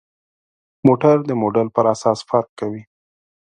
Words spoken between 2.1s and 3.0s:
فرق کوي.